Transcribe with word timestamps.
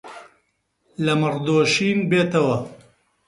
لە 1.05 1.13
مەڕ 1.21 1.35
دۆشین 1.45 1.99
بێتەوە 2.09 2.57